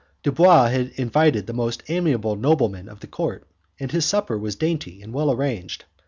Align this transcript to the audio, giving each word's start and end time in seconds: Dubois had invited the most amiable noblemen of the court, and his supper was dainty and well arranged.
Dubois 0.23 0.69
had 0.69 0.89
invited 0.95 1.45
the 1.45 1.53
most 1.53 1.83
amiable 1.87 2.35
noblemen 2.35 2.89
of 2.89 3.01
the 3.01 3.05
court, 3.05 3.47
and 3.79 3.91
his 3.91 4.03
supper 4.03 4.35
was 4.35 4.55
dainty 4.55 4.99
and 5.03 5.13
well 5.13 5.31
arranged. 5.31 5.85